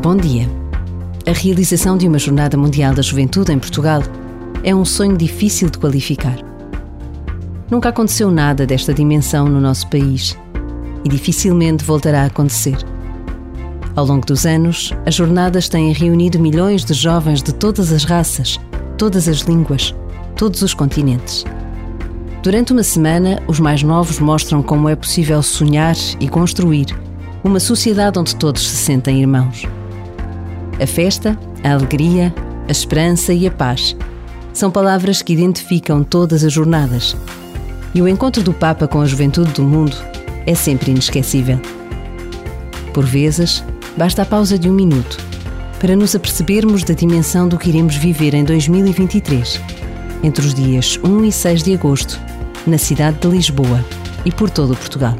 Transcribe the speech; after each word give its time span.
Bom 0.00 0.16
dia. 0.16 0.48
A 1.26 1.32
realização 1.32 1.96
de 1.96 2.08
uma 2.08 2.18
Jornada 2.18 2.56
Mundial 2.56 2.92
da 2.92 3.02
Juventude 3.02 3.52
em 3.52 3.58
Portugal 3.58 4.02
é 4.64 4.74
um 4.74 4.84
sonho 4.84 5.16
difícil 5.16 5.70
de 5.70 5.78
qualificar. 5.78 6.36
Nunca 7.70 7.90
aconteceu 7.90 8.30
nada 8.30 8.66
desta 8.66 8.92
dimensão 8.92 9.46
no 9.46 9.60
nosso 9.60 9.88
país 9.88 10.36
e 11.04 11.08
dificilmente 11.08 11.84
voltará 11.84 12.22
a 12.22 12.26
acontecer. 12.26 12.76
Ao 13.94 14.04
longo 14.04 14.26
dos 14.26 14.44
anos, 14.44 14.92
as 15.06 15.14
jornadas 15.14 15.68
têm 15.68 15.92
reunido 15.92 16.40
milhões 16.40 16.84
de 16.84 16.94
jovens 16.94 17.42
de 17.42 17.52
todas 17.52 17.92
as 17.92 18.02
raças, 18.02 18.58
todas 18.98 19.28
as 19.28 19.40
línguas, 19.40 19.94
todos 20.36 20.62
os 20.62 20.74
continentes. 20.74 21.44
Durante 22.42 22.72
uma 22.72 22.82
semana, 22.82 23.40
os 23.46 23.60
mais 23.60 23.84
novos 23.84 24.18
mostram 24.18 24.64
como 24.64 24.88
é 24.88 24.96
possível 24.96 25.40
sonhar 25.42 25.94
e 26.18 26.28
construir 26.28 26.86
uma 27.44 27.60
sociedade 27.60 28.18
onde 28.18 28.34
todos 28.34 28.68
se 28.68 28.76
sentem 28.76 29.20
irmãos. 29.20 29.64
A 30.82 30.86
festa, 30.86 31.38
a 31.62 31.74
alegria, 31.74 32.34
a 32.66 32.72
esperança 32.72 33.32
e 33.32 33.46
a 33.46 33.52
paz 33.52 33.96
são 34.52 34.68
palavras 34.68 35.22
que 35.22 35.32
identificam 35.32 36.02
todas 36.02 36.42
as 36.42 36.52
jornadas. 36.52 37.16
E 37.94 38.02
o 38.02 38.08
encontro 38.08 38.42
do 38.42 38.52
Papa 38.52 38.88
com 38.88 39.00
a 39.00 39.06
juventude 39.06 39.52
do 39.52 39.62
mundo 39.62 39.96
é 40.44 40.56
sempre 40.56 40.90
inesquecível. 40.90 41.60
Por 42.92 43.04
vezes, 43.04 43.62
basta 43.96 44.22
a 44.22 44.26
pausa 44.26 44.58
de 44.58 44.68
um 44.68 44.72
minuto 44.72 45.18
para 45.78 45.94
nos 45.94 46.16
apercebermos 46.16 46.82
da 46.82 46.94
dimensão 46.94 47.46
do 47.46 47.58
que 47.58 47.68
iremos 47.68 47.94
viver 47.94 48.34
em 48.34 48.42
2023, 48.42 49.60
entre 50.24 50.44
os 50.44 50.52
dias 50.52 50.98
1 51.04 51.24
e 51.24 51.30
6 51.30 51.62
de 51.62 51.74
agosto, 51.74 52.20
na 52.66 52.76
cidade 52.76 53.18
de 53.18 53.28
Lisboa 53.28 53.84
e 54.24 54.32
por 54.32 54.50
todo 54.50 54.72
o 54.72 54.76
Portugal. 54.76 55.14